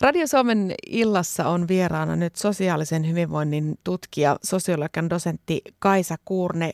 [0.00, 6.72] Radio Suomen illassa on vieraana nyt sosiaalisen hyvinvoinnin tutkija, sosiologian dosentti Kaisa Kuurne.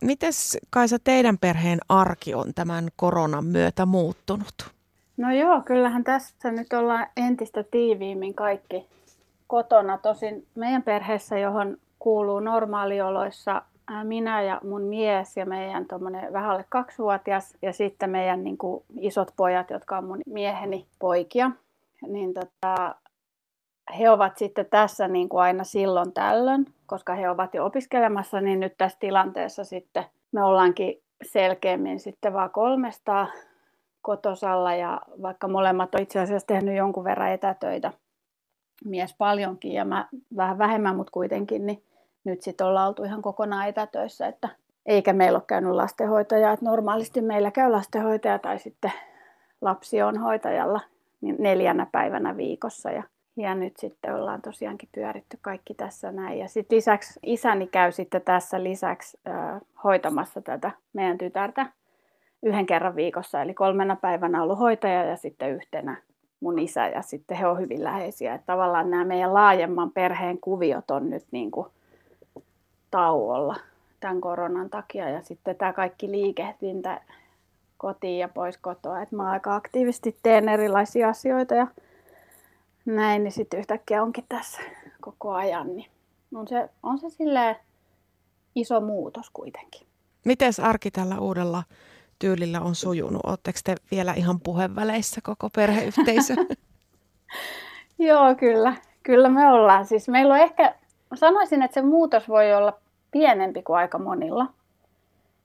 [0.00, 4.70] Mites Kaisa teidän perheen arki on tämän koronan myötä muuttunut?
[5.16, 8.86] No joo, kyllähän tässä nyt ollaan entistä tiiviimmin kaikki
[9.46, 9.98] kotona.
[9.98, 13.62] Tosin meidän perheessä, johon kuuluu normaalioloissa
[14.04, 15.86] minä ja mun mies ja meidän
[16.32, 21.50] vähän alle kaksivuotias ja sitten meidän niin kuin, isot pojat, jotka on mun mieheni poikia,
[22.06, 22.94] niin tota,
[23.98, 28.60] he ovat sitten tässä niin kuin aina silloin tällöin, koska he ovat jo opiskelemassa, niin
[28.60, 33.26] nyt tässä tilanteessa sitten me ollaankin selkeämmin sitten vaan kolmesta
[34.02, 37.92] kotosalla ja vaikka molemmat on itse asiassa tehnyt jonkun verran etätöitä,
[38.84, 41.82] mies paljonkin ja mä vähän vähemmän, mutta kuitenkin, niin
[42.24, 44.48] nyt sitten ollaan oltu ihan kokonaan etätöissä, että
[44.86, 48.92] eikä meillä ole käynyt lastenhoitaja, että normaalisti meillä käy lastenhoitaja tai sitten
[49.60, 50.80] lapsi on hoitajalla
[51.22, 53.02] neljänä päivänä viikossa ja,
[53.36, 56.38] ja nyt sitten ollaan tosiaankin pyöritty kaikki tässä näin.
[56.38, 61.66] Ja sitten lisäksi isäni käy sitten tässä lisäksi äh, hoitamassa tätä meidän tytärtä
[62.42, 65.96] yhden kerran viikossa, eli kolmena päivänä ollut hoitaja ja sitten yhtenä
[66.40, 68.34] mun isä ja sitten he on hyvin läheisiä.
[68.34, 71.66] Että tavallaan nämä meidän laajemman perheen kuviot on nyt niin kuin
[72.90, 73.56] tauolla
[74.00, 77.00] tämän koronan takia ja sitten tämä kaikki liikehdintä
[77.82, 79.02] kotiin ja pois kotoa.
[79.02, 81.66] että mä aika aktiivisesti teen erilaisia asioita ja
[82.84, 84.60] näin, niin sitten yhtäkkiä onkin tässä
[85.00, 85.76] koko ajan.
[85.76, 85.90] Niin
[86.34, 87.56] on se, on se silleen
[88.54, 89.86] iso muutos kuitenkin.
[90.24, 91.62] Miten arki tällä uudella
[92.18, 93.20] tyylillä on sujunut?
[93.26, 96.34] Oletteko te vielä ihan puheväleissä koko perheyhteisö?
[98.08, 98.76] Joo, kyllä.
[99.02, 99.86] Kyllä me ollaan.
[99.86, 100.74] Siis meillä on ehkä,
[101.14, 102.78] sanoisin, että se muutos voi olla
[103.10, 104.46] pienempi kuin aika monilla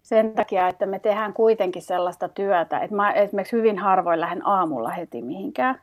[0.07, 4.89] sen takia, että me tehdään kuitenkin sellaista työtä, että mä esimerkiksi hyvin harvoin lähden aamulla
[4.89, 5.81] heti mihinkään.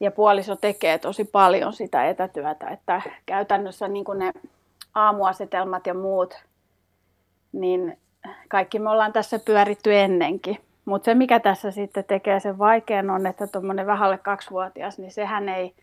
[0.00, 4.32] Ja puoliso tekee tosi paljon sitä etätyötä, että käytännössä niin ne
[4.94, 6.34] aamuasetelmat ja muut,
[7.52, 7.98] niin
[8.48, 10.58] kaikki me ollaan tässä pyöritty ennenkin.
[10.84, 15.48] Mutta se, mikä tässä sitten tekee sen vaikean on, että tuommoinen vähälle kaksivuotias, niin sehän
[15.48, 15.74] ei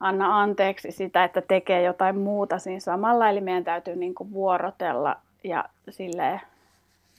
[0.00, 3.28] anna anteeksi sitä, että tekee jotain muuta siinä samalla.
[3.28, 6.40] Eli meidän täytyy niin kuin vuorotella ja silleen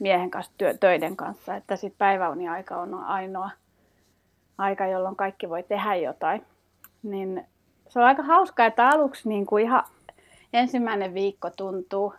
[0.00, 3.50] miehen kanssa työ, töiden kanssa, että sitten päiväuniaika on ainoa
[4.58, 6.44] aika, jolloin kaikki voi tehdä jotain.
[7.02, 7.46] Niin
[7.88, 9.84] se on aika hauskaa, että aluksi niin kuin ihan
[10.52, 12.14] ensimmäinen viikko tuntuu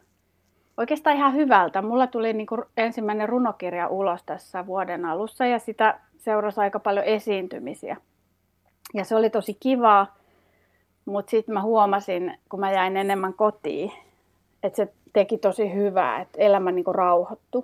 [0.77, 1.81] oikeastaan ihan hyvältä.
[1.81, 7.05] Mulla tuli niin kuin ensimmäinen runokirja ulos tässä vuoden alussa ja sitä seurasi aika paljon
[7.05, 7.97] esiintymisiä.
[8.93, 10.15] Ja se oli tosi kivaa,
[11.05, 13.91] mutta sitten mä huomasin, kun mä jäin enemmän kotiin,
[14.63, 17.63] että se teki tosi hyvää, että elämä niin kuin rauhoittui.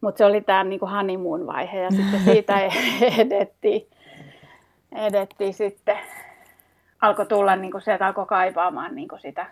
[0.00, 2.58] Mutta se oli tämä niin honeymoon-vaihe ja sitten siitä
[3.18, 3.86] edettiin,
[4.92, 5.98] edettiin sitten.
[7.00, 9.46] Alkoi tulla niin kuin se, että alkoi kaipaamaan niin kuin sitä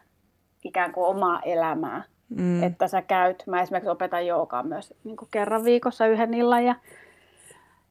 [0.64, 2.02] ikään kuin omaa elämää.
[2.28, 2.62] Mm.
[2.62, 6.74] Että sä käyt, mä esimerkiksi opetan joogaa myös niin kuin kerran viikossa yhden illan ja,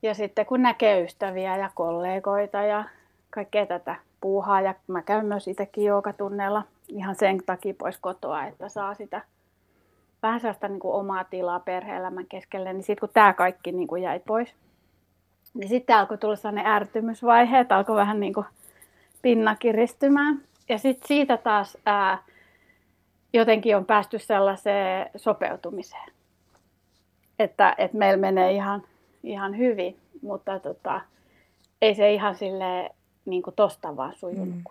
[0.02, 2.84] ja sitten kun näkee ystäviä ja kollegoita ja
[3.30, 8.70] kaikkea tätä puuhaa ja mä käyn myös itsekin joogatunneilla ihan sen takia pois kotoa, että
[8.70, 9.22] saa sitä
[10.24, 14.04] vähän sellaista niin kuin omaa tilaa perhe-elämän keskelle, niin sitten kun tämä kaikki niin kuin
[14.04, 14.56] jäi pois,
[15.54, 18.46] niin sitten alkoi tulla sellainen ärtymysvaihe, että alkoi vähän niin kuin
[19.22, 20.42] pinna kiristymään.
[20.70, 22.24] Ja sitten siitä taas ää,
[23.34, 26.12] jotenkin on päästy sellaiseen sopeutumiseen,
[27.40, 28.84] että, että meillä menee ihan,
[29.24, 31.02] ihan hyvin, mutta tota,
[31.82, 32.90] ei se ihan sille
[33.26, 34.64] niin kuin tosta vaan sujunut mm.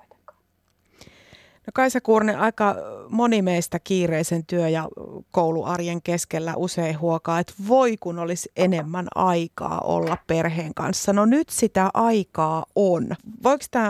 [1.66, 2.74] No Kaisa Kuurne, aika
[3.08, 4.88] moni meistä kiireisen työ- ja
[5.30, 11.12] kouluarjen keskellä usein huokaa, että voi kun olisi enemmän aikaa olla perheen kanssa.
[11.12, 13.08] No nyt sitä aikaa on.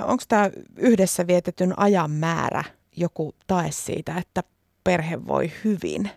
[0.07, 2.65] Onko tämä yhdessä vietetyn ajan määrä
[2.97, 4.43] joku tae siitä, että
[4.85, 6.11] perhe voi hyvin?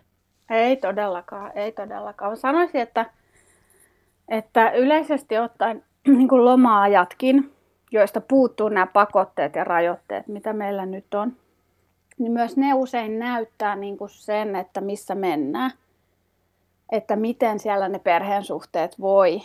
[0.50, 2.36] Ei todellakaan, ei todellakaan.
[2.36, 3.06] Sanoisin, että,
[4.28, 5.84] että yleisesti ottaen
[6.16, 7.52] niin kuin loma-ajatkin,
[7.90, 11.32] joista puuttuu nämä pakotteet ja rajoitteet, mitä meillä nyt on,
[12.20, 15.70] niin myös ne usein näyttää niin kuin sen, että missä mennään.
[16.92, 19.40] Että miten siellä ne perheen suhteet voi.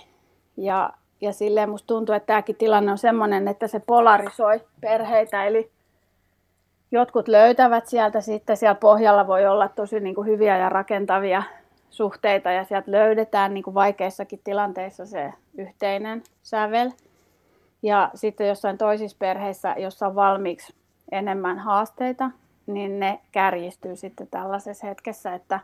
[0.58, 0.90] Ja,
[1.22, 5.46] ja silleen musta tuntuu, että tämäkin tilanne on sellainen, että se polarisoi perheitä.
[5.46, 5.72] Eli
[6.92, 11.44] jotkut löytävät sieltä sitten, siellä pohjalla voi olla tosi niin kuin hyviä ja rakentavia
[11.90, 16.92] suhteita ja sieltä löydetään niin kuin vaikeissakin tilanteissa se yhteinen sävel.
[17.82, 20.74] Ja sitten jossain toisissa perheissä, jossa on valmiiksi
[21.12, 22.32] enemmän haasteita,
[22.68, 25.60] niin ne kärjistyy sitten tällaisessa hetkessä, että,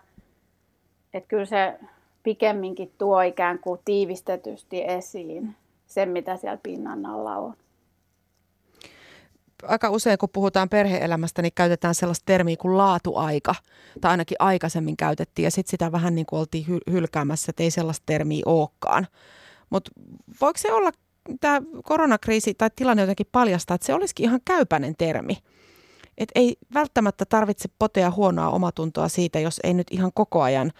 [1.13, 1.79] että kyllä se
[2.23, 5.55] pikemminkin tuo ikään kuin tiivistetysti esiin
[5.87, 7.53] sen, mitä siellä pinnan alla on.
[9.67, 13.55] aika usein, kun puhutaan perheelämästä, niin käytetään sellaista termiä kuin laatuaika.
[14.01, 17.71] Tai ainakin aikaisemmin käytettiin ja sitten sitä vähän niin kuin oltiin hyl- hylkäämässä, että ei
[17.71, 19.07] sellaista termiä olekaan.
[19.69, 19.91] Mutta
[20.41, 20.91] voiko se olla
[21.39, 25.37] tämä koronakriisi tai tilanne jotenkin paljastaa, että se olisikin ihan käypäinen termi?
[26.21, 30.71] Että ei välttämättä tarvitse potea huonoa omatuntoa siitä, jos ei nyt ihan koko ajan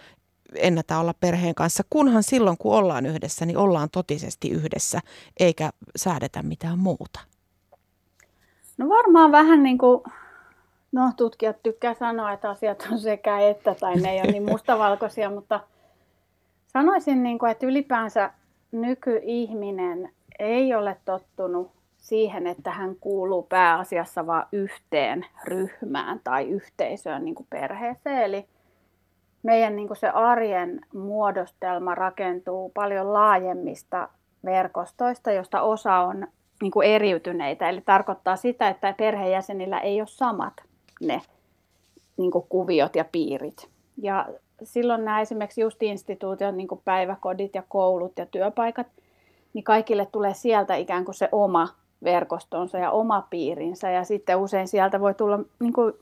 [0.56, 5.00] ennätä olla perheen kanssa, kunhan silloin kun ollaan yhdessä, niin ollaan totisesti yhdessä,
[5.40, 7.20] eikä säädetä mitään muuta.
[8.78, 10.04] No varmaan vähän niin kuin,
[10.92, 15.30] no tutkijat tykkää sanoa, että asiat on sekä että tai ne ei ole niin mustavalkoisia,
[15.40, 15.60] mutta
[16.68, 18.34] sanoisin, niin kuin, että ylipäänsä
[18.72, 27.36] nykyihminen ei ole tottunut siihen, että hän kuuluu pääasiassa vain yhteen ryhmään tai yhteisöön niin
[27.36, 28.24] kuin perheeseen.
[28.24, 28.46] Eli
[29.44, 34.10] meidän niin kuin se arjen muodostelma rakentuu paljon laajemmista
[34.46, 36.28] verkostoista, josta osa on
[36.62, 37.70] niin kuin eriytyneitä.
[37.70, 40.54] Eli tarkoittaa sitä, että perheenjäsenillä ei ole samat
[41.02, 41.22] ne
[42.18, 43.70] niin kuin kuviot ja piirit.
[43.98, 44.28] Ja
[44.64, 48.88] silloin nämä esimerkiksi just instituutiot, niin kuin päiväkodit ja koulut ja työpaikat,
[49.54, 53.92] niin kaikille tulee sieltä ikään kuin se oma verkostonsa ja oma piirinsä.
[53.92, 55.94] Ja sitten usein sieltä voi tulla niin kuin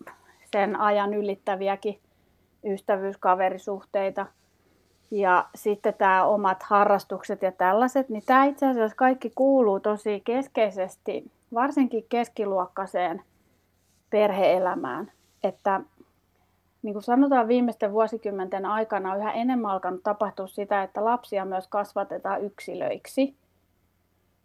[0.51, 1.99] sen ajan ylittäviäkin
[2.65, 4.25] ystävyyskaverisuhteita.
[5.11, 11.31] Ja sitten tämä omat harrastukset ja tällaiset, niin tämä itse asiassa kaikki kuuluu tosi keskeisesti,
[11.53, 13.21] varsinkin keskiluokkaiseen
[14.09, 15.11] perheelämään.
[15.43, 15.81] Että
[16.81, 21.67] niin kuin sanotaan viimeisten vuosikymmenten aikana on yhä enemmän alkanut tapahtua sitä, että lapsia myös
[21.67, 23.35] kasvatetaan yksilöiksi.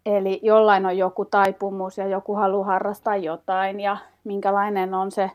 [0.06, 5.30] Eli jollain on joku taipumus ja joku haluaa harrastaa jotain ja minkälainen on se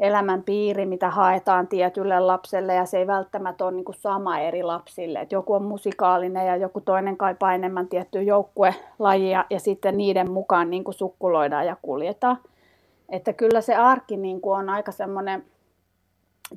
[0.00, 4.62] elämän piiri, mitä haetaan tietylle lapselle ja se ei välttämättä ole niin kuin sama eri
[4.62, 5.20] lapsille.
[5.20, 10.70] Et joku on musikaalinen ja joku toinen kaipaa enemmän tiettyä joukkuelajia ja sitten niiden mukaan
[10.70, 12.38] niin kuin sukkuloidaan ja kuljetaan.
[13.08, 15.44] Että kyllä se arki niin kuin on aika semmoinen,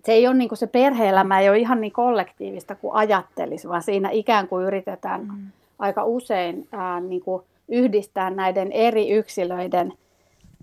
[0.06, 3.82] se ei ole niin kuin se perhe-elämä ei ole ihan niin kollektiivista kuin ajattelisi, vaan
[3.82, 5.52] siinä ikään kuin yritetään mm.
[5.80, 9.94] Aika usein ää, niin kuin yhdistää näiden eri yksilöiden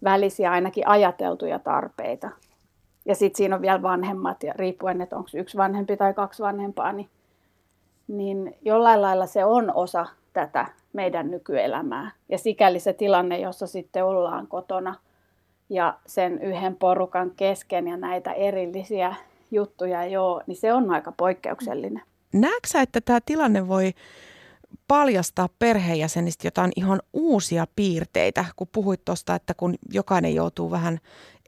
[0.05, 2.31] välisiä ainakin ajateltuja tarpeita
[3.05, 6.93] ja sitten siinä on vielä vanhemmat, ja riippuen, että onko yksi vanhempi tai kaksi vanhempaa,
[6.93, 7.09] niin,
[8.09, 12.11] niin jollain lailla se on osa tätä meidän nykyelämää.
[12.29, 14.95] Ja sikäli se tilanne, jossa sitten ollaan kotona
[15.71, 19.15] ja sen yhden porukan kesken ja näitä erillisiä
[19.51, 22.03] juttuja ole, niin se on aika poikkeuksellinen.
[22.33, 23.93] Näetkö että tämä tilanne voi
[24.89, 30.99] paljastaa perheenjäsenistä jotain ihan uusia piirteitä, kun puhuit tuosta, että kun jokainen joutuu vähän,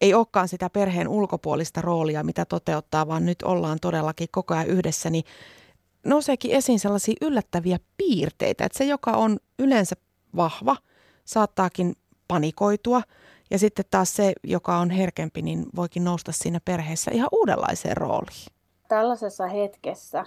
[0.01, 5.11] ei olekaan sitä perheen ulkopuolista roolia, mitä toteuttaa, vaan nyt ollaan todellakin koko ajan yhdessä,
[5.11, 5.25] niin
[6.05, 9.97] nouseekin esiin sellaisia yllättäviä piirteitä, että se, joka on yleensä
[10.37, 10.77] vahva,
[11.25, 11.95] saattaakin
[12.29, 13.03] panikoitua,
[13.51, 18.47] ja sitten taas se, joka on herkempi, niin voikin nousta siinä perheessä ihan uudenlaiseen rooliin.
[18.89, 20.27] Tällaisessa hetkessä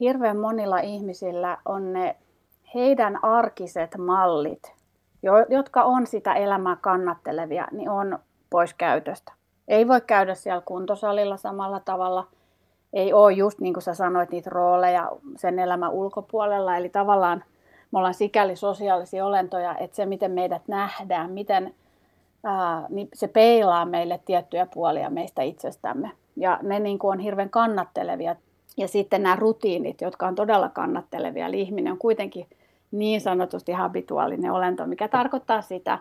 [0.00, 2.16] hirveän monilla ihmisillä on ne
[2.74, 4.72] heidän arkiset mallit,
[5.48, 8.18] jotka on sitä elämää kannattelevia, niin on
[8.50, 9.32] pois käytöstä.
[9.68, 12.26] Ei voi käydä siellä kuntosalilla samalla tavalla.
[12.92, 16.76] Ei ole just niin kuin sä sanoit niitä rooleja sen elämän ulkopuolella.
[16.76, 17.44] Eli tavallaan
[17.92, 21.74] me ollaan sikäli sosiaalisia olentoja, että se miten meidät nähdään, miten
[22.44, 26.10] ää, niin se peilaa meille tiettyjä puolia meistä itsestämme.
[26.36, 28.36] Ja ne niin kuin on hirveän kannattelevia
[28.78, 31.46] ja sitten nämä rutiinit, jotka on todella kannattelevia.
[31.46, 32.46] Eli ihminen on kuitenkin
[32.90, 35.98] niin sanotusti habituaalinen olento, mikä tarkoittaa sitä,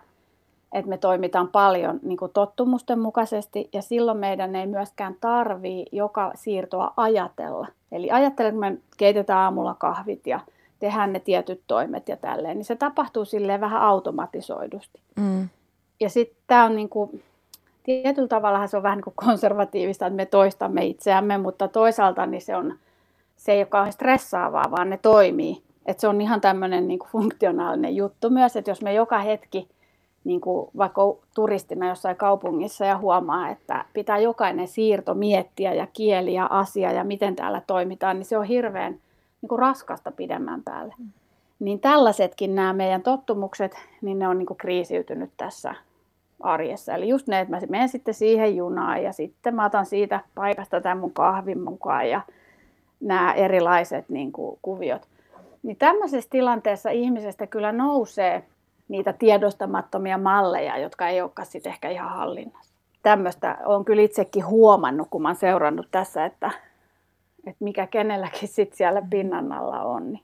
[0.74, 6.32] että me toimitaan paljon niin kuin tottumusten mukaisesti ja silloin meidän ei myöskään tarvii joka
[6.36, 7.68] siirtoa ajatella.
[7.92, 10.40] Eli ajattelen, kun me keitetään aamulla kahvit ja
[10.80, 15.02] tehdään ne tietyt toimet ja tälleen, niin se tapahtuu silleen vähän automatisoidusti.
[15.16, 15.50] Mm.
[16.00, 17.24] Ja sitten tämä on niin kuin,
[17.88, 22.41] tietyllä tavalla se on vähän niin kuin konservatiivista, että me toistamme itseämme, mutta toisaalta niin
[22.41, 22.74] se, on,
[23.36, 25.62] se ei ole kauhean stressaavaa, vaan ne toimii.
[25.86, 29.67] Että se on ihan tämmöinen niin kuin funktionaalinen juttu myös, että jos me joka hetki
[30.24, 31.01] niin kuin vaikka
[31.36, 37.03] turistina jossain kaupungissa ja huomaa, että pitää jokainen siirto miettiä ja kieli ja asia ja
[37.03, 39.00] miten täällä toimitaan, niin se on hirveän
[39.41, 40.94] niin kuin raskasta pidemmän päälle.
[40.98, 41.10] Mm.
[41.60, 45.75] Niin tällaisetkin nämä meidän tottumukset, niin ne on niin kuin kriisiytynyt tässä
[46.39, 46.94] arjessa.
[46.94, 50.82] Eli just ne, että mä menen sitten siihen junaan ja sitten mä otan siitä paikasta
[50.82, 52.22] tämän mun kahvin mukaan ja
[53.00, 55.08] nämä erilaiset niin kuin, kuviot.
[55.63, 58.44] Niin tämmöisessä tilanteessa ihmisestä kyllä nousee
[58.88, 62.74] niitä tiedostamattomia malleja, jotka ei olekaan sitten ehkä ihan hallinnassa.
[63.03, 66.51] Tämmöistä on kyllä itsekin huomannut, kun oon seurannut tässä, että,
[67.48, 70.13] että mikä kenelläkin sitten siellä pinnan alla on.
[70.13, 70.24] Niin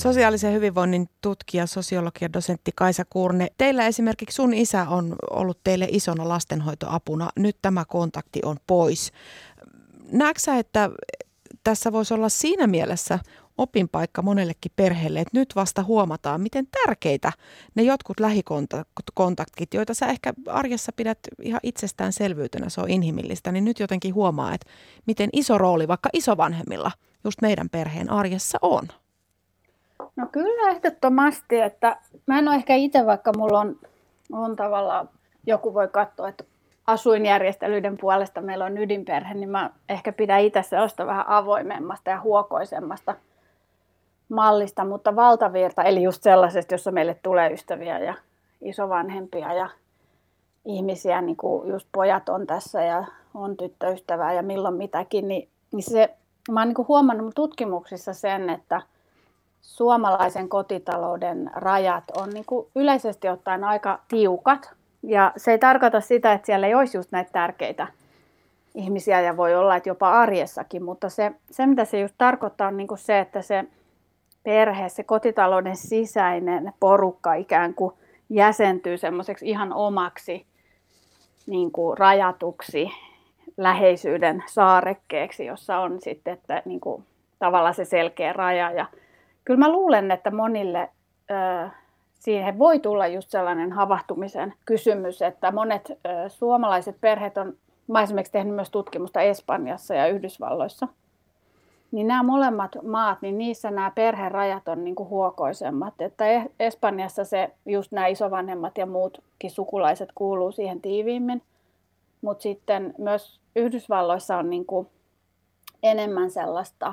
[0.00, 3.48] Sosiaalisen hyvinvoinnin tutkija, sosiologian dosentti Kaisa Kuurne.
[3.58, 7.30] Teillä esimerkiksi sun isä on ollut teille isona lastenhoitoapuna.
[7.36, 9.12] Nyt tämä kontakti on pois.
[10.12, 10.90] Näetkö että
[11.64, 13.18] tässä voisi olla siinä mielessä
[13.58, 17.32] opinpaikka monellekin perheelle, että nyt vasta huomataan, miten tärkeitä
[17.74, 23.78] ne jotkut lähikontaktit, joita sä ehkä arjessa pidät ihan itsestäänselvyytenä, se on inhimillistä, niin nyt
[23.80, 24.70] jotenkin huomaa, että
[25.06, 26.92] miten iso rooli vaikka isovanhemmilla
[27.24, 28.88] just meidän perheen arjessa on.
[30.16, 33.76] No kyllä ehdottomasti, että mä en ole ehkä itse, vaikka mulla on,
[34.32, 35.08] on tavallaan,
[35.46, 36.44] joku voi katsoa, että
[36.86, 43.14] asuinjärjestelyiden puolesta meillä on ydinperhe, niin mä ehkä pidän itse sellaista vähän avoimemmasta ja huokoisemmasta
[44.28, 48.14] mallista, mutta valtavirta, eli just sellaisesta, jossa meille tulee ystäviä ja
[48.60, 49.70] isovanhempia ja
[50.64, 53.04] ihmisiä, niin kuin just pojat on tässä ja
[53.34, 56.14] on tyttöystävää ja milloin mitäkin, niin, niin se,
[56.50, 58.82] mä oon niin huomannut tutkimuksissa sen, että
[59.60, 64.70] suomalaisen kotitalouden rajat on niin kuin yleisesti ottaen aika tiukat.
[65.02, 67.86] Ja se ei tarkoita sitä, että siellä ei olisi just näitä tärkeitä
[68.74, 72.76] ihmisiä ja voi olla, että jopa arjessakin, mutta se, se mitä se just tarkoittaa on
[72.76, 73.64] niin kuin se, että se
[74.42, 77.94] perhe, se kotitalouden sisäinen porukka ikään kuin
[78.28, 80.46] jäsentyy semmoiseksi ihan omaksi
[81.46, 82.90] niin kuin rajatuksi
[83.56, 87.04] läheisyyden saarekkeeksi, jossa on sitten että, niin kuin,
[87.38, 88.70] tavallaan se selkeä raja.
[88.70, 88.86] Ja
[89.44, 90.88] kyllä mä luulen, että monille
[91.30, 91.70] ö,
[92.12, 97.56] siihen voi tulla just sellainen havahtumisen kysymys, että monet ö, suomalaiset perheet on,
[97.88, 100.88] mä esimerkiksi tehnyt myös tutkimusta Espanjassa ja Yhdysvalloissa–
[101.92, 106.00] niin nämä molemmat maat, niin niissä nämä perherajat on niin kuin huokoisemmat.
[106.00, 106.24] Että
[106.60, 111.42] Espanjassa se, just nämä isovanhemmat ja muutkin sukulaiset kuuluu siihen tiiviimmin.
[112.22, 114.88] Mutta sitten myös Yhdysvalloissa on niin kuin
[115.82, 116.92] enemmän sellaista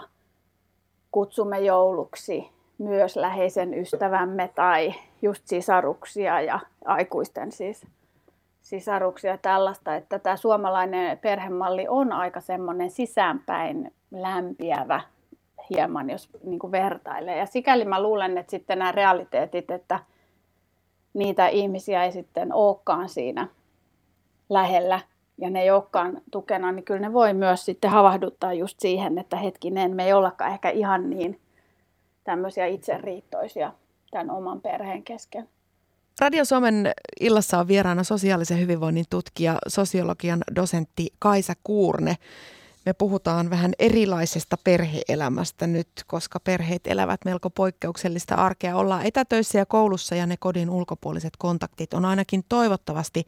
[1.12, 7.88] kutsumme jouluksi myös läheisen ystävämme tai just sisaruksia ja aikuisten siis
[8.62, 15.02] sisaruksia tällaista, että tämä suomalainen perhemalli on aika semmoinen sisäänpäin lämpiävä
[15.70, 17.38] hieman, jos niin kuin vertailee.
[17.38, 20.00] Ja sikäli mä luulen, että sitten nämä realiteetit, että
[21.14, 23.48] niitä ihmisiä ei sitten olekaan siinä
[24.50, 25.00] lähellä
[25.38, 29.38] ja ne ei olekaan tukena, niin kyllä ne voi myös sitten havahduttaa just siihen, että
[29.38, 31.40] hetkinen, me ei ollakaan ehkä ihan niin
[32.24, 33.74] tämmöisiä itseriittoisia
[34.12, 35.50] tämän oman perheen kesken.
[36.22, 42.16] Radio Suomen illassa on vieraana sosiaalisen hyvinvoinnin tutkija, sosiologian dosentti Kaisa Kuurne.
[42.88, 48.78] Me puhutaan vähän erilaisesta perheelämästä nyt, koska perheet elävät melko poikkeuksellista arkea.
[48.78, 53.26] Ollaan etätöissä ja koulussa ja ne kodin ulkopuoliset kontaktit on ainakin toivottavasti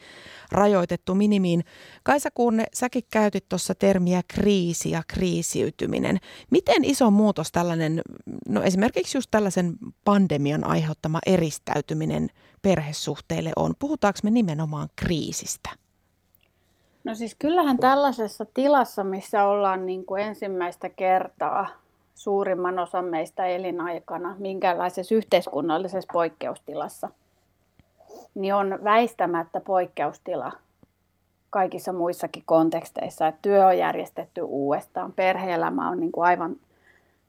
[0.51, 1.63] rajoitettu minimiin.
[2.04, 6.18] Kaisa Kuurne, säkin käytit tuossa termiä kriisi ja kriisiytyminen.
[6.51, 8.01] Miten iso muutos tällainen,
[8.48, 12.30] no esimerkiksi just tällaisen pandemian aiheuttama eristäytyminen
[12.62, 13.74] perhesuhteille on?
[13.80, 15.70] Puhutaanko me nimenomaan kriisistä?
[17.10, 21.68] No siis kyllähän tällaisessa tilassa, missä ollaan niin kuin ensimmäistä kertaa
[22.16, 27.10] suurimman osan meistä elinaikana, minkälaisessa yhteiskunnallisessa poikkeustilassa,
[28.36, 30.51] niin on väistämättä poikkeustila
[31.50, 33.28] kaikissa muissakin konteksteissa.
[33.28, 36.56] Että työ on järjestetty uudestaan, perheelämä on niin kuin aivan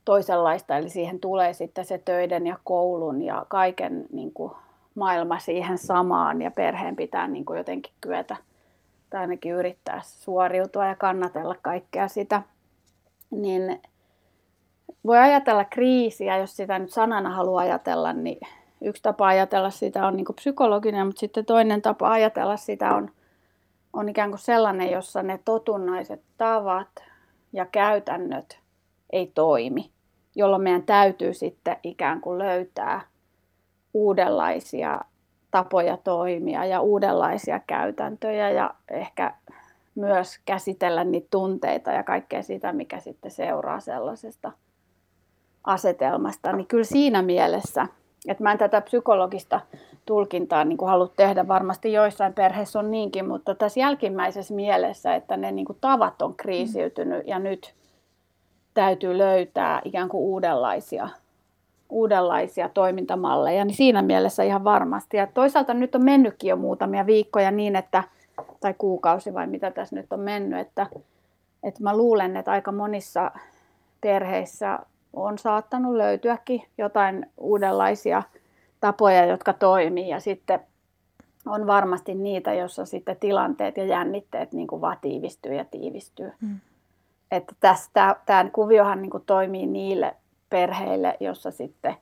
[0.05, 4.51] toisenlaista, eli siihen tulee sitten se töiden ja koulun ja kaiken niin kuin
[4.95, 8.35] maailma siihen samaan ja perheen pitää niin kuin jotenkin kyetä–
[9.11, 12.41] tai ainakin yrittää suoriutua ja kannatella kaikkea sitä,
[13.31, 13.81] niin
[15.05, 18.39] voi ajatella kriisiä, jos sitä nyt sanana haluaa ajatella, niin
[18.81, 23.11] yksi tapa ajatella sitä on niin psykologinen, mutta sitten toinen tapa ajatella sitä on,
[23.93, 27.03] on ikään kuin sellainen, jossa ne totunnaiset tavat
[27.53, 28.59] ja käytännöt
[29.09, 29.91] ei toimi,
[30.35, 33.01] jolloin meidän täytyy sitten ikään kuin löytää
[33.93, 35.01] uudenlaisia
[35.51, 39.33] tapoja toimia ja uudenlaisia käytäntöjä ja ehkä
[39.95, 44.51] myös käsitellä niitä tunteita ja kaikkea sitä, mikä sitten seuraa sellaisesta
[45.63, 46.53] asetelmasta.
[46.53, 47.87] Niin kyllä siinä mielessä,
[48.27, 49.61] että mä en tätä psykologista
[50.05, 55.51] tulkintaa niin halua tehdä, varmasti joissain perheissä on niinkin, mutta tässä jälkimmäisessä mielessä, että ne
[55.51, 57.73] niin kuin tavat on kriisiytynyt ja nyt
[58.73, 61.09] täytyy löytää ikään kuin uudenlaisia
[61.91, 65.17] uudenlaisia toimintamalleja, niin siinä mielessä ihan varmasti.
[65.17, 68.03] Ja toisaalta nyt on mennytkin jo muutamia viikkoja niin, että,
[68.59, 70.87] tai kuukausi vai mitä tässä nyt on mennyt, että,
[71.63, 73.31] että mä luulen, että aika monissa
[74.01, 74.79] perheissä
[75.13, 78.23] on saattanut löytyäkin jotain uudenlaisia
[78.79, 80.59] tapoja, jotka toimii ja sitten
[81.45, 86.31] on varmasti niitä, joissa sitten tilanteet ja jännitteet niin kuin vaan tiivistyy ja tiivistyy.
[86.41, 86.59] Mm.
[87.31, 87.55] Että
[88.25, 90.15] tämä kuviohan niin kuin toimii niille
[90.51, 91.95] perheille, jossa sitten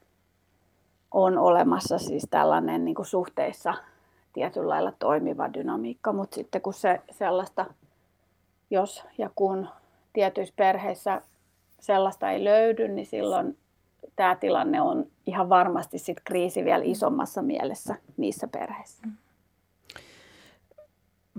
[1.11, 3.73] on olemassa siis tällainen niin kuin suhteissa
[4.33, 7.65] tietyllä lailla toimiva dynamiikka, mutta sitten kun se sellaista,
[8.69, 9.69] jos ja kun
[10.13, 11.21] tietyissä perheissä
[11.79, 13.57] sellaista ei löydy, niin silloin
[14.15, 19.07] tämä tilanne on ihan varmasti sit kriisi vielä isommassa mielessä niissä perheissä.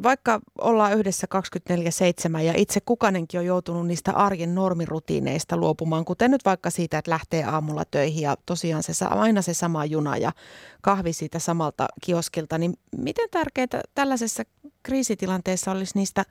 [0.03, 1.27] Vaikka ollaan yhdessä
[2.39, 7.11] 24-7 ja itse kukainenkin on joutunut niistä arjen normirutiineista luopumaan, kuten nyt vaikka siitä, että
[7.11, 10.33] lähtee aamulla töihin ja tosiaan se aina se sama juna ja
[10.83, 14.43] kahvi siitä samalta kioskilta, niin miten tärkeää tällaisessa
[14.83, 16.25] kriisitilanteessa olisi niistä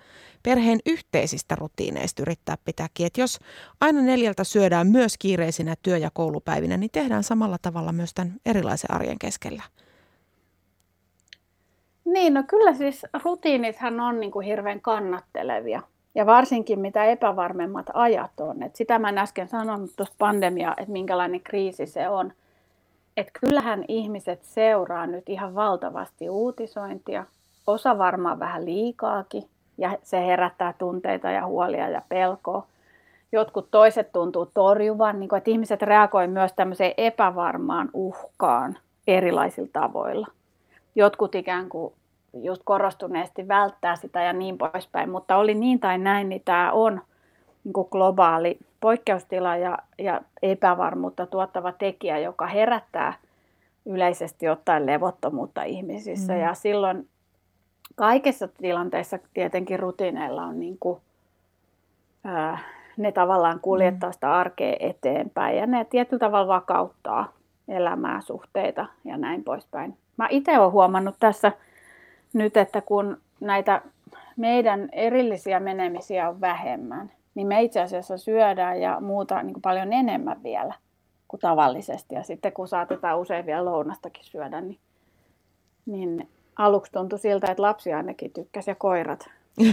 [0.43, 3.39] perheen yhteisistä rutiineista yrittää pitääkin, että jos
[3.81, 8.91] aina neljältä syödään myös kiireisinä työ- ja koulupäivinä, niin tehdään samalla tavalla myös tämän erilaisen
[8.91, 9.63] arjen keskellä.
[12.13, 15.81] Niin, no kyllä siis rutiinithan on niin kuin hirveän kannattelevia.
[16.15, 18.63] Ja varsinkin mitä epävarmemmat ajat on.
[18.63, 22.33] Et sitä mä en äsken sanonut tuosta pandemia, että minkälainen kriisi se on.
[23.17, 27.25] Että kyllähän ihmiset seuraa nyt ihan valtavasti uutisointia.
[27.67, 29.43] Osa varmaan vähän liikaakin.
[29.77, 32.67] Ja se herättää tunteita ja huolia ja pelkoa.
[33.31, 40.27] Jotkut toiset tuntuu torjuvan, niin kuin, että ihmiset reagoivat myös tämmöiseen epävarmaan uhkaan erilaisilla tavoilla
[40.95, 41.93] jotkut ikään kuin
[42.33, 47.01] just korostuneesti välttää sitä ja niin poispäin, mutta oli niin tai näin, niin tämä on
[47.63, 53.13] niin kuin globaali poikkeustila ja, ja epävarmuutta tuottava tekijä, joka herättää
[53.85, 56.33] yleisesti ottaen levottomuutta ihmisissä.
[56.33, 56.39] Mm.
[56.39, 57.07] Ja silloin
[57.95, 60.99] kaikissa tilanteissa tietenkin rutiineilla on niin kuin,
[62.23, 62.57] ää,
[62.97, 64.13] ne tavallaan kuljettaa mm.
[64.13, 67.33] sitä arkea eteenpäin ja ne tietyllä tavalla vakauttaa
[67.67, 69.97] elämää, suhteita ja näin poispäin.
[70.17, 71.51] Mä itse olen huomannut tässä
[72.33, 73.81] nyt, että kun näitä
[74.37, 79.93] meidän erillisiä menemisiä on vähemmän, niin me itse asiassa syödään ja muuta niin kuin paljon
[79.93, 80.73] enemmän vielä
[81.27, 82.15] kuin tavallisesti.
[82.15, 84.79] Ja sitten kun saatetaan usein vielä lounastakin syödä, niin,
[85.85, 89.29] niin aluksi tuntui siltä, että lapsi ainakin tykkäsi ja koirat.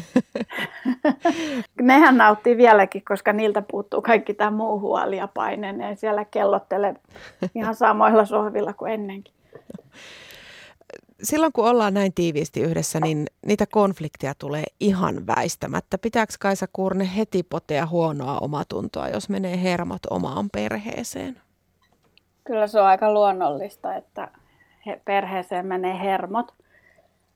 [1.81, 5.72] Nehän nauttii vieläkin, koska niiltä puuttuu kaikki tämä muu huoli ja paine.
[5.72, 6.94] Ne siellä kellottele
[7.54, 9.35] ihan samoilla sohvilla kuin ennenkin
[11.22, 15.98] silloin kun ollaan näin tiiviisti yhdessä, niin niitä konflikteja tulee ihan väistämättä.
[15.98, 21.40] Pitääkö Kaisa Kurne heti potea huonoa omatuntoa, jos menee hermot omaan perheeseen?
[22.44, 24.29] Kyllä se on aika luonnollista, että
[25.05, 26.52] perheeseen menee hermot.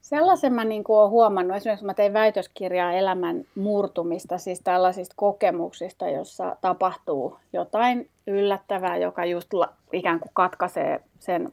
[0.01, 6.57] Sellaisen mä niin olen huomannut, esimerkiksi mä tein väitöskirjaa elämän murtumista, siis tällaisista kokemuksista, jossa
[6.61, 9.49] tapahtuu jotain yllättävää, joka just
[9.93, 11.53] ikään kuin katkaisee sen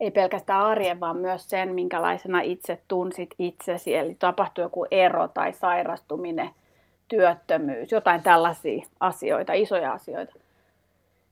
[0.00, 3.94] ei pelkästään arjen, vaan myös sen, minkälaisena itse tunsit itsesi.
[3.94, 6.50] Eli tapahtui joku ero tai sairastuminen,
[7.08, 10.34] työttömyys, jotain tällaisia asioita, isoja asioita.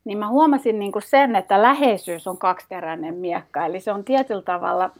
[0.04, 3.66] Niin mä huomasin niin kuin sen, että läheisyys on kaksiteräinen miekka.
[3.66, 4.90] Eli se on tietyllä tavalla,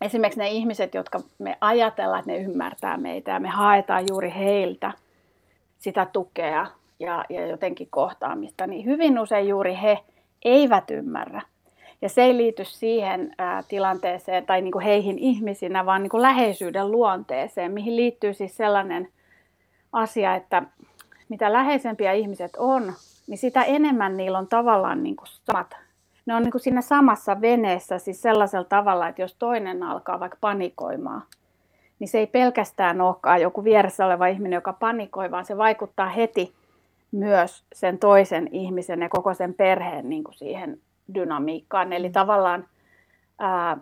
[0.00, 4.92] esimerkiksi ne ihmiset, jotka me ajatellaan, että ne ymmärtää meitä ja me haetaan juuri heiltä
[5.78, 6.66] sitä tukea
[7.00, 9.98] ja, ja jotenkin kohtaamista, niin hyvin usein juuri he
[10.44, 11.42] eivät ymmärrä
[12.02, 16.22] ja se ei liity siihen ää, tilanteeseen tai niin kuin heihin ihmisinä, vaan niin kuin
[16.22, 19.08] läheisyyden luonteeseen, mihin liittyy siis sellainen
[19.92, 20.62] asia, että
[21.28, 22.92] mitä läheisempiä ihmiset on,
[23.26, 25.76] niin sitä enemmän niillä on tavallaan niin kuin samat.
[26.26, 30.38] Ne on niin kuin siinä samassa veneessä siis sellaisella tavalla, että jos toinen alkaa vaikka
[30.40, 31.22] panikoimaan,
[31.98, 36.54] niin se ei pelkästään olekaan joku vieressä oleva ihminen, joka panikoi, vaan se vaikuttaa heti
[37.12, 40.80] myös sen toisen ihmisen ja koko sen perheen niin kuin siihen
[41.14, 41.92] dynamiikkaan.
[41.92, 42.66] Eli tavallaan
[43.38, 43.76] ää,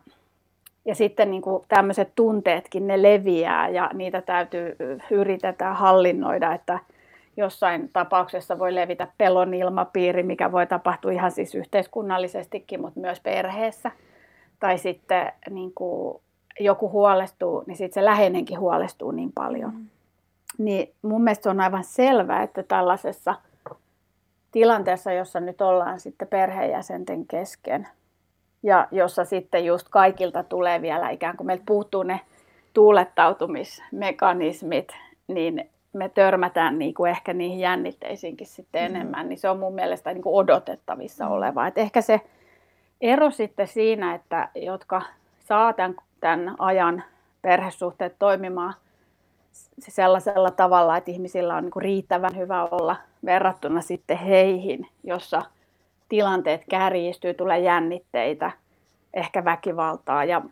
[0.84, 4.76] ja sitten niin kuin tämmöiset tunteetkin, ne leviää ja niitä täytyy
[5.10, 6.78] yritetään hallinnoida, että
[7.36, 13.90] jossain tapauksessa voi levitä pelon ilmapiiri, mikä voi tapahtua ihan siis yhteiskunnallisestikin, mutta myös perheessä.
[14.60, 16.20] Tai sitten niin kuin
[16.60, 19.74] joku huolestuu, niin sitten se läheinenkin huolestuu niin paljon.
[19.74, 19.86] Mm.
[20.58, 23.34] Niin mun mielestä se on aivan selvää, että tällaisessa–
[24.56, 27.88] tilanteessa, jossa nyt ollaan sitten perheenjäsenten kesken
[28.62, 32.20] ja jossa sitten just kaikilta tulee vielä ikään kuin meiltä puuttuu ne
[32.74, 38.96] tuulettautumismekanismit, niin me törmätään niin kuin ehkä niihin jännitteisiinkin sitten mm.
[38.96, 41.30] enemmän, niin se on mun mielestä niin kuin odotettavissa mm.
[41.30, 41.66] oleva.
[41.66, 42.20] Et ehkä se
[43.00, 45.02] ero sitten siinä, että jotka
[45.38, 47.02] saa tämän, tämän ajan
[47.42, 48.74] perhesuhteet toimimaan
[49.78, 55.42] sellaisella tavalla, että ihmisillä on niin riittävän hyvä olla verrattuna sitten heihin, jossa
[56.08, 58.50] tilanteet kärjistyy, tulee jännitteitä,
[59.14, 60.42] ehkä väkivaltaa ja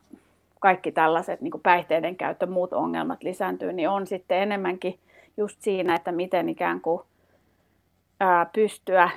[0.61, 4.99] kaikki tällaiset niin päihteiden käyttö, muut ongelmat lisääntyy, niin on sitten enemmänkin
[5.37, 7.03] just siinä, että miten ikään kuin
[8.21, 9.11] ää, pystyä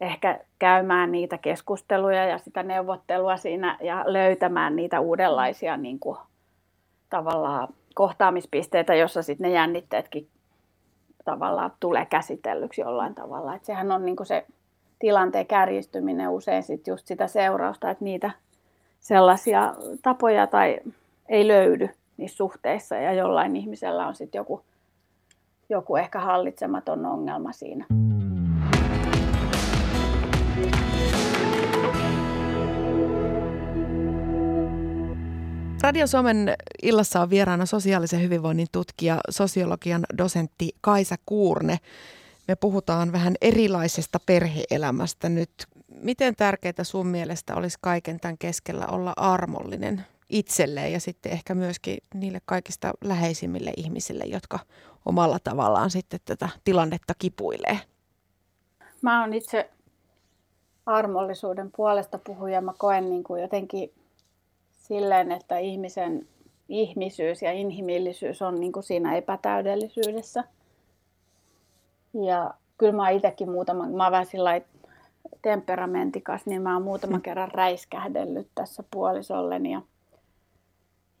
[0.00, 6.18] ehkä käymään niitä keskusteluja ja sitä neuvottelua siinä ja löytämään niitä uudenlaisia niin kuin,
[7.10, 10.28] tavallaan kohtaamispisteitä, jossa sitten ne jännitteetkin
[11.24, 13.54] tavallaan tulee käsitellyksi jollain tavalla.
[13.54, 14.46] Et sehän on niin kuin se
[14.98, 18.30] tilanteen kärjistyminen usein sit just sitä seurausta, että niitä
[19.00, 20.80] sellaisia tapoja tai
[21.28, 24.64] ei löydy niissä suhteissa ja jollain ihmisellä on sitten joku,
[25.68, 27.86] joku ehkä hallitsematon ongelma siinä.
[35.84, 41.78] Radio Suomen illassa on vieraana sosiaalisen hyvinvoinnin tutkija, sosiologian dosentti Kaisa Kuurne.
[42.48, 45.50] Me puhutaan vähän erilaisesta perheelämästä nyt.
[46.00, 51.98] Miten tärkeää sun mielestä olisi kaiken tämän keskellä olla armollinen itselleen ja sitten ehkä myöskin
[52.14, 54.58] niille kaikista läheisimmille ihmisille, jotka
[55.06, 57.78] omalla tavallaan sitten tätä tilannetta kipuilee?
[59.02, 59.70] Mä oon itse
[60.86, 62.60] armollisuuden puolesta puhuja.
[62.60, 63.92] Mä koen niin kuin jotenkin
[64.84, 66.28] silleen, että ihmisen
[66.68, 70.44] ihmisyys ja inhimillisyys on niin kuin siinä epätäydellisyydessä.
[72.24, 74.60] Ja kyllä mä itsekin muutama, mä oon vähän sillä
[75.42, 79.72] temperamentikas, niin mä oon muutaman kerran räiskähdellyt tässä puolisolleni.
[79.72, 79.82] Ja,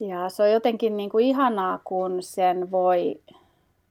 [0.00, 3.20] ja se on jotenkin niin kuin ihanaa, kun sen voi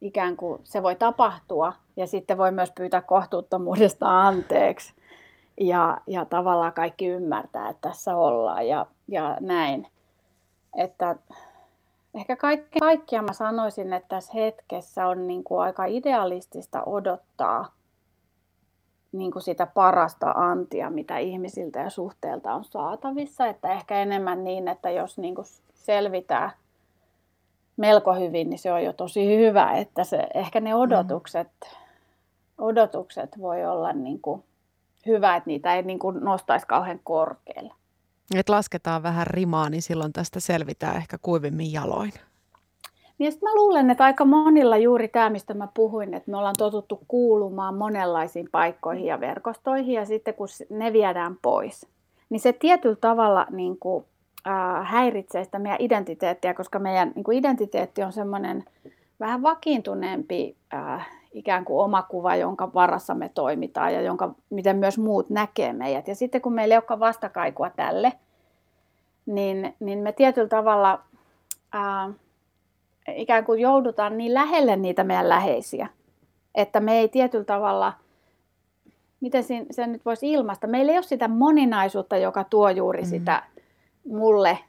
[0.02, 4.94] ikään kuin se voi tapahtua ja sitten voi myös pyytää kohtuuttomuudesta anteeksi
[5.60, 9.88] ja, ja tavallaan kaikki ymmärtää, että tässä ollaan ja, ja näin.
[10.78, 11.16] Että
[12.14, 17.72] ehkä kaikki, kaikkia mä sanoisin, että tässä hetkessä on niin kuin aika idealistista odottaa
[19.12, 23.48] niin kuin sitä parasta antia, mitä ihmisiltä ja suhteelta on saatavissa.
[23.48, 26.52] Että ehkä enemmän niin, että jos niin kuin selvitään
[27.78, 29.72] melko hyvin, niin se on jo tosi hyvä.
[29.72, 31.68] Että se, ehkä ne odotukset, mm.
[32.58, 34.44] odotukset voi olla niin kuin
[35.06, 37.74] hyvä, että niitä ei niin kuin nostaisi kauhean korkealle.
[38.36, 42.14] Et lasketaan vähän rimaa, niin silloin tästä selvitään ehkä kuivimmin jaloin.
[43.18, 47.04] Niin mä luulen, että aika monilla juuri tämä, mistä mä puhuin, että me ollaan totuttu
[47.08, 51.88] kuulumaan monenlaisiin paikkoihin ja verkostoihin, ja sitten kun ne viedään pois,
[52.30, 54.06] niin se tietyllä tavalla niin kuin,
[54.48, 58.64] äh, häiritsee sitä meidän identiteettiä, koska meidän niin kuin identiteetti on semmoinen
[59.24, 64.98] vähän vakiintuneempi äh, ikään kuin oma kuva, jonka varassa me toimitaan ja jonka, miten myös
[64.98, 66.08] muut näkee meidät.
[66.08, 68.14] Ja sitten kun meillä ei olekaan vastakaikua tälle,
[69.26, 71.00] niin, niin me tietyllä tavalla
[71.72, 72.10] ää,
[73.16, 75.88] ikään kuin joudutaan niin lähelle niitä meidän läheisiä,
[76.56, 77.94] että me ei tietyllä tavalla,
[79.22, 83.08] miten sen nyt voisi ilmaista, meillä ei ole sitä moninaisuutta, joka tuo juuri mm.
[83.08, 83.44] sitä
[84.08, 84.60] mulle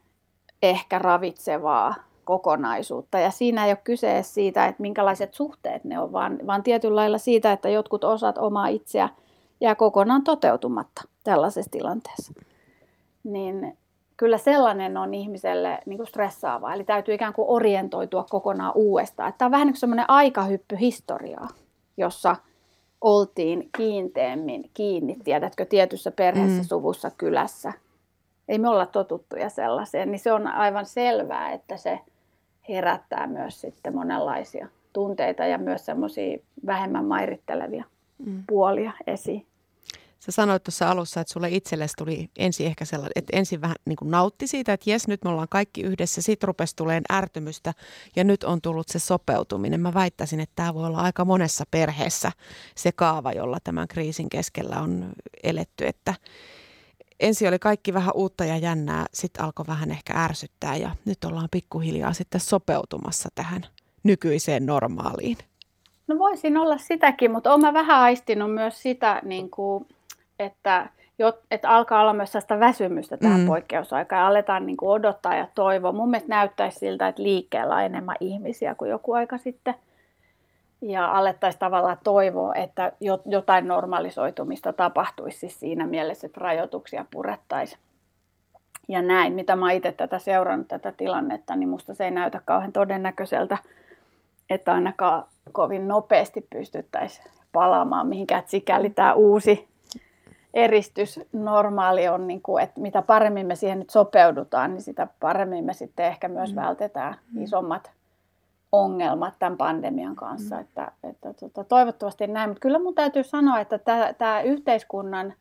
[0.63, 3.19] ehkä ravitsevaa kokonaisuutta.
[3.19, 7.19] Ja siinä ei ole kyse siitä, että minkälaiset suhteet ne on, vaan, vaan tietyllä lailla
[7.19, 9.09] siitä, että jotkut osat omaa itseä
[9.61, 12.33] jää kokonaan toteutumatta tällaisessa tilanteessa.
[13.25, 13.79] Niin
[14.17, 16.75] kyllä sellainen on ihmiselle niin kuin stressaavaa.
[16.75, 19.35] Eli täytyy ikään kuin orientoitua kokonaan uudestaan.
[19.39, 21.49] Tämä on vähän niin kuin semmoinen aikahyppy historiaa,
[21.97, 22.37] jossa
[23.01, 26.69] oltiin kiinteämmin kiinni, tiedätkö, tietyssä perheessä, mm.
[26.69, 27.73] suvussa, kylässä.
[28.49, 32.01] Ei me olla totuttuja sellaiseen, niin se on aivan selvää, että se–
[32.69, 37.85] herättää myös sitten monenlaisia tunteita ja myös semmoisia vähemmän mairittelevia
[38.27, 38.45] mm.
[38.47, 39.47] puolia esiin.
[40.21, 43.97] Sä sanoit tuossa alussa, että sulle itsellesi tuli ensin ehkä sellainen, että ensin vähän niin
[43.97, 47.75] kuin nautti siitä, että jes, nyt me ollaan kaikki yhdessä, sitten rupesi tuleen ärtymystä
[48.17, 49.81] ja nyt on tullut se sopeutuminen.
[49.81, 52.33] Mä väittäisin, että tämä voi olla aika monessa perheessä
[52.75, 56.15] se kaava, jolla tämän kriisin keskellä on eletty, että,
[57.25, 61.49] ensin oli kaikki vähän uutta ja jännää, sitten alkoi vähän ehkä ärsyttää ja nyt ollaan
[61.51, 63.63] pikkuhiljaa sitten sopeutumassa tähän
[64.03, 65.39] nykyiseen normaaliin.
[66.07, 69.87] No voisin olla sitäkin, mutta olen vähän aistinut myös sitä, niin kuin,
[70.39, 70.91] että,
[71.51, 73.47] että alkaa olla myös sellaista väsymystä tähän mm.
[73.47, 75.93] poikkeusaikaan ja aletaan niin kuin odottaa ja toivoa.
[75.93, 79.75] Mun mielestä näyttäisi siltä, että liikkeellä on enemmän ihmisiä kuin joku aika sitten–
[80.85, 82.93] ja alettaisiin tavallaan toivoa, että
[83.27, 87.81] jotain normalisoitumista tapahtuisi siis siinä mielessä, että rajoituksia purettaisiin.
[88.89, 92.73] Ja näin, mitä mä itse tätä seurannut tätä tilannetta, niin musta se ei näytä kauhean
[92.73, 93.59] todennäköiseltä,
[94.51, 98.39] että ainakaan kovin nopeasti pystyttäisiin palaamaan mihinkään.
[98.39, 99.69] Että sikäli tämä uusi
[100.55, 105.65] eristys normaali on, niin kuin, että mitä paremmin me siihen nyt sopeudutaan, niin sitä paremmin
[105.65, 106.61] me sitten ehkä myös mm.
[106.61, 107.43] vältetään mm.
[107.43, 107.91] isommat
[108.83, 110.55] ongelmat tämän pandemian kanssa.
[110.55, 110.61] Mm.
[110.61, 113.79] Että, että tota, toivottavasti näin, mutta kyllä mun täytyy sanoa, että
[114.19, 115.35] tämä yhteiskunnan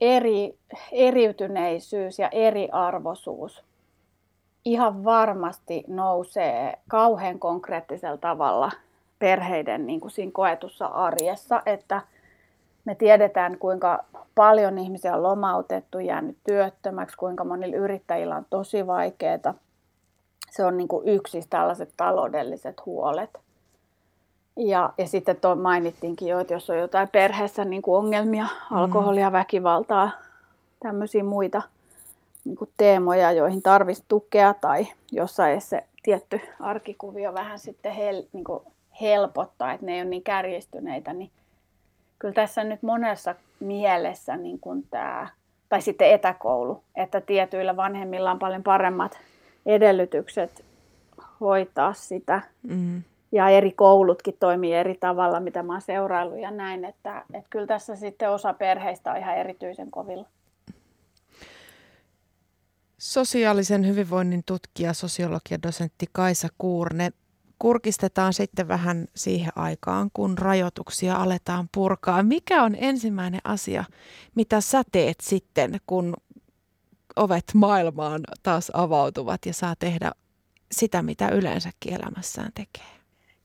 [0.00, 0.58] eri,
[0.92, 3.64] eriytyneisyys ja eriarvoisuus
[4.64, 8.70] ihan varmasti nousee kauhean konkreettisella tavalla
[9.18, 12.00] perheiden niin kuin siinä koetussa arjessa, että
[12.86, 19.54] Me tiedetään, kuinka paljon ihmisiä on lomautettu, jäänyt työttömäksi, kuinka monilla yrittäjillä on tosi vaikeaa.
[20.56, 23.30] Se on niin kuin yksi tällaiset taloudelliset huolet.
[24.56, 28.76] Ja, ja sitten tuo mainittiinkin jo, että jos on jotain perheessä niin kuin ongelmia, mm.
[28.76, 30.10] alkoholia, väkivaltaa,
[30.80, 31.62] tämmöisiä muita
[32.44, 38.44] niin kuin teemoja, joihin tarvitsisi tukea tai jossain se tietty arkikuvio vähän sitten hel, niin
[38.44, 38.62] kuin
[39.00, 41.30] helpottaa, että ne ei ole niin kärjistyneitä, niin
[42.18, 45.28] kyllä tässä nyt monessa mielessä niin kuin tämä,
[45.68, 49.18] tai sitten etäkoulu, että tietyillä vanhemmilla on paljon paremmat
[49.66, 50.64] edellytykset
[51.40, 52.42] hoitaa sitä.
[52.62, 53.02] Mm.
[53.32, 57.66] Ja eri koulutkin toimii eri tavalla, mitä mä oon seuraillut ja näin, että, että kyllä
[57.66, 60.26] tässä sitten osa perheistä on ihan erityisen kovilla.
[62.98, 67.10] Sosiaalisen hyvinvoinnin tutkija, sosiologia dosentti Kaisa Kuurne
[67.58, 72.22] kurkistetaan sitten vähän siihen aikaan, kun rajoituksia aletaan purkaa.
[72.22, 73.84] Mikä on ensimmäinen asia,
[74.34, 76.14] mitä sä teet sitten, kun
[77.16, 80.12] ovet maailmaan taas avautuvat ja saa tehdä
[80.72, 82.96] sitä, mitä yleensäkin elämässään tekee?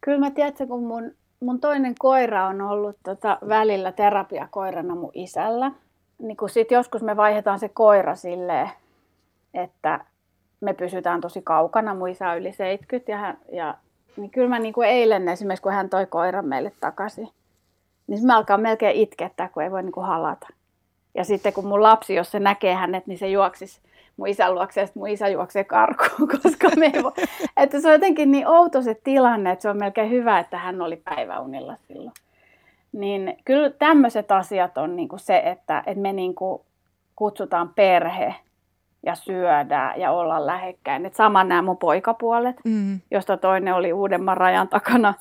[0.01, 5.71] Kyllä mä tiedän, kun mun, mun toinen koira on ollut tota välillä terapiakoirana mun isällä,
[6.19, 8.69] niin kun sit joskus me vaihdetaan se koira silleen,
[9.53, 10.05] että
[10.61, 13.77] me pysytään tosi kaukana, mun isä on yli 70 ja, hän, ja
[14.17, 17.29] niin kyllä mä niin kuin eilen esimerkiksi, kun hän toi koiran meille takaisin,
[18.07, 20.47] niin mä alkaa melkein itkettää, kun ei voi niin kuin halata.
[21.15, 23.81] Ja sitten kun mun lapsi, jos se näkee hänet, niin se juoksisi
[24.17, 27.11] mun isän luokse ja mun isä juoksee karkuun, koska me ei voi.
[27.57, 30.81] Että se on jotenkin niin outo se tilanne, että se on melkein hyvä, että hän
[30.81, 32.13] oli päiväunilla silloin.
[32.91, 36.61] Niin kyllä tämmöiset asiat on niin kuin se, että, että me niin kuin
[37.15, 38.35] kutsutaan perhe
[39.03, 41.05] ja syödään ja olla lähekkäin.
[41.05, 42.99] Et sama nämä mun poikapuolet, mm.
[43.11, 45.13] josta toinen oli uudemman rajan takana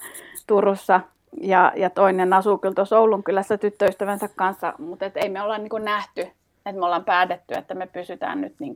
[0.46, 1.00] Turussa
[1.40, 5.58] ja, ja toinen asuu kyllä tuossa Oulun kylässä tyttöystävänsä kanssa, mutta et ei me olla
[5.58, 8.74] niin nähty, että me ollaan päätetty, että me pysytään nyt niin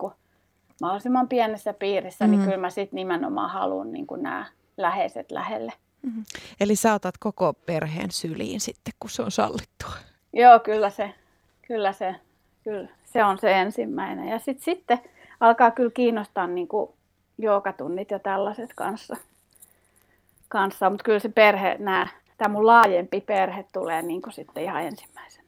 [0.81, 2.39] mahdollisimman pienessä piirissä, niin mm.
[2.39, 5.73] niin kyllä mä sitten nimenomaan haluan niin nämä läheiset lähelle.
[6.03, 6.25] Mm-hmm.
[6.61, 9.93] Eli sä otat koko perheen syliin sitten, kun se on sallittua.
[10.33, 11.15] Joo, kyllä se,
[11.67, 12.15] kyllä se,
[12.65, 14.29] kyllä se on se ensimmäinen.
[14.29, 15.01] Ja sitten sitten
[15.41, 16.91] alkaa kyllä kiinnostaa niin kuin
[17.39, 19.17] joogatunnit ja tällaiset kanssa.
[20.49, 20.91] kanssa.
[20.91, 25.44] Mutta kyllä se perhe, nämä, tämä mun laajempi perhe tulee niin kuin sitten ihan ensimmäisenä.